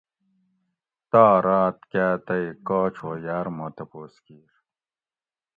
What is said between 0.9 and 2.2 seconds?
تاہ راۤت کاۤ